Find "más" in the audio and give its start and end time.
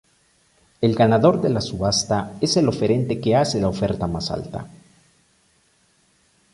4.07-4.31